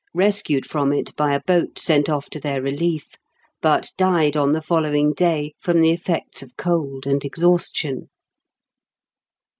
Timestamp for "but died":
3.61-4.35